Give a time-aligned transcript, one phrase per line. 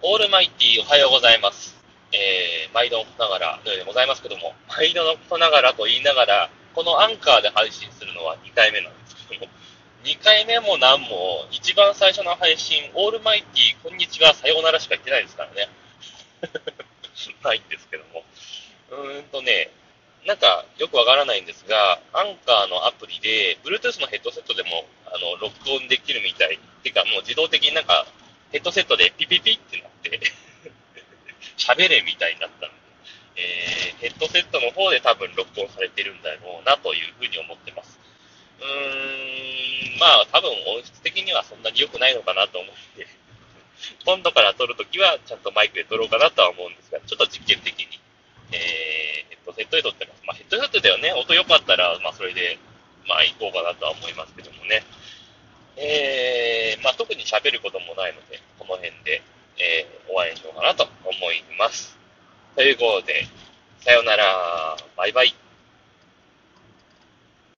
[0.00, 1.74] オールマイティおはようございます。
[2.12, 9.50] えー、毎度のことながらのようでございますけども、毎度のことながらと言いながら、このアンカーで配信するのは2回目なんですけども、
[10.04, 15.68] 2回目も何も、一番最初の配信、オールマイティ、こんにちは、さようならしか言ってないですからね。
[17.42, 18.22] ないんですけども。
[18.90, 19.70] うーんとね、
[20.26, 26.60] なんかよくわからないんですが、アンカーのアプリで、Bluetooth のヘッドセットでも、あの、録音できるみたい。
[26.84, 28.06] てか、もう自動的になんか、
[28.50, 30.20] ヘッドセットでピピピってなって
[31.58, 32.76] 喋れみたいになったんで、
[33.36, 37.98] えー、ヘッドセットの方で多分録音されてるんだろうなというふうに思ってます。
[38.60, 43.06] うーん、まあ多分音質的にはそんなに良くないのかなと思って、
[44.04, 48.00] 今度から撮るときはちゃんとマイクで撮ろうかなとは思うんですが、ちょっと実験的に、
[48.52, 48.58] えー、
[49.30, 50.22] ヘッドセットで撮ってます。
[50.24, 52.58] まあヘッドセットではね、音良かったら、まあそれで、
[53.06, 54.82] まあ行こうかなとは思いますけどもね。
[55.80, 59.20] えー、まあ、特に喋ることもないので、この辺で、
[59.58, 61.94] えー、終わりにしようかなと思います。
[62.56, 63.26] ということで、
[63.80, 65.34] さようなら、バイバイ。